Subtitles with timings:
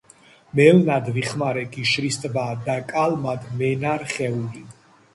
[0.59, 4.69] მელნად ვიხმარე გიშრის ტბა და კალმად მე ნა რხეული